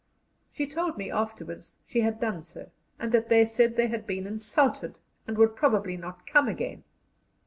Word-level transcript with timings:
She 0.51 0.65
told 0.65 0.97
me 0.97 1.11
afterwards 1.11 1.77
she 1.85 2.01
had 2.01 2.19
done 2.19 2.41
so, 2.41 2.71
and 2.97 3.11
that 3.11 3.29
they 3.29 3.45
said 3.45 3.75
they 3.75 3.85
had 3.85 4.07
been 4.07 4.25
insulted, 4.25 4.97
and 5.27 5.37
would 5.37 5.55
probably 5.55 5.95
not 5.95 6.25
come 6.25 6.47
again. 6.47 6.83